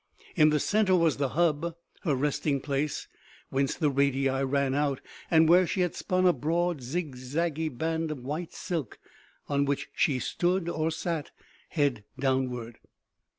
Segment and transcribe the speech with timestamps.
[0.35, 3.07] In the center was the hub, her resting place,
[3.51, 8.23] whence the radii ran out, and where she had spun a broad zigzaggy band of
[8.23, 8.97] white silk
[9.47, 11.29] on which she stood or sat
[11.69, 12.79] head downward.